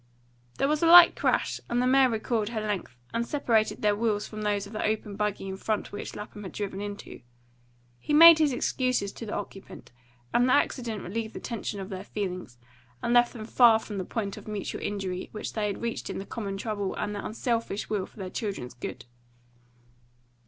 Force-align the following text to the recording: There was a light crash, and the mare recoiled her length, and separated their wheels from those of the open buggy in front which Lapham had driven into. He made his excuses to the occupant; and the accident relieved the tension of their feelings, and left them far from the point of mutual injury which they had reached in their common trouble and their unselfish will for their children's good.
There 0.57 0.67
was 0.67 0.81
a 0.81 0.87
light 0.87 1.15
crash, 1.15 1.61
and 1.69 1.79
the 1.79 1.85
mare 1.85 2.09
recoiled 2.09 2.49
her 2.49 2.59
length, 2.61 2.95
and 3.13 3.23
separated 3.23 3.83
their 3.83 3.95
wheels 3.95 4.27
from 4.27 4.41
those 4.41 4.65
of 4.65 4.73
the 4.73 4.83
open 4.83 5.15
buggy 5.15 5.47
in 5.47 5.57
front 5.57 5.91
which 5.91 6.15
Lapham 6.15 6.41
had 6.41 6.53
driven 6.53 6.81
into. 6.81 7.21
He 7.99 8.11
made 8.11 8.39
his 8.39 8.51
excuses 8.51 9.11
to 9.11 9.27
the 9.27 9.35
occupant; 9.35 9.91
and 10.33 10.49
the 10.49 10.53
accident 10.53 11.03
relieved 11.03 11.35
the 11.35 11.39
tension 11.39 11.79
of 11.79 11.89
their 11.89 12.03
feelings, 12.03 12.57
and 13.03 13.13
left 13.13 13.31
them 13.33 13.45
far 13.45 13.77
from 13.77 13.99
the 13.99 14.03
point 14.03 14.37
of 14.37 14.47
mutual 14.47 14.81
injury 14.81 15.29
which 15.33 15.53
they 15.53 15.67
had 15.67 15.83
reached 15.83 16.09
in 16.09 16.17
their 16.17 16.25
common 16.25 16.57
trouble 16.57 16.95
and 16.95 17.13
their 17.13 17.23
unselfish 17.23 17.87
will 17.87 18.07
for 18.07 18.17
their 18.17 18.31
children's 18.31 18.73
good. 18.73 19.05